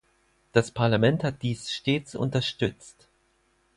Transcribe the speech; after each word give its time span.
Das 0.51 0.71
Parlament 0.71 1.23
hat 1.23 1.43
dies 1.43 1.71
stets 1.71 2.15
unterstützt. 2.15 3.07